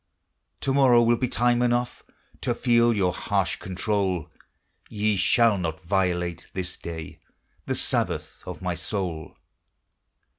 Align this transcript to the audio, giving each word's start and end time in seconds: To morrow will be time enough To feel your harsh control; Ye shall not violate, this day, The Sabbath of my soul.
To 0.61 0.73
morrow 0.73 1.03
will 1.03 1.15
be 1.17 1.27
time 1.27 1.61
enough 1.61 2.01
To 2.41 2.55
feel 2.55 2.91
your 2.97 3.13
harsh 3.13 3.57
control; 3.57 4.31
Ye 4.89 5.15
shall 5.15 5.59
not 5.59 5.79
violate, 5.79 6.49
this 6.55 6.75
day, 6.75 7.19
The 7.67 7.75
Sabbath 7.75 8.41
of 8.47 8.63
my 8.63 8.73
soul. 8.73 9.37